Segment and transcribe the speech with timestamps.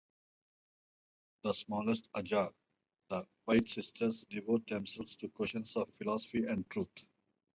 [1.43, 2.51] The smallest Ajah,
[3.09, 7.07] the White Sisters devote themselves to questions of philosophy and truth.